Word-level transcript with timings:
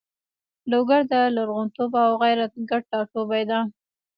لوګر 0.71 1.01
د 1.11 1.13
لرغونتوب 1.35 1.91
او 2.05 2.11
غیرت 2.21 2.53
ګډ 2.69 2.83
ټاټوبی 2.91 3.43
ده. 3.49 3.59